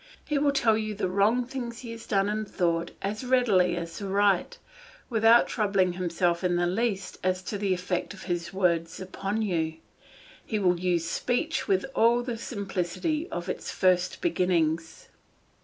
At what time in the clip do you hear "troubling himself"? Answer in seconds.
5.47-6.43